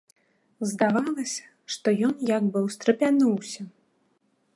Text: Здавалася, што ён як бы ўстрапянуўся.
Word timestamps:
Здавалася, 0.69 1.43
што 1.75 1.87
ён 2.07 2.13
як 2.37 2.43
бы 2.55 2.59
ўстрапянуўся. 2.69 3.61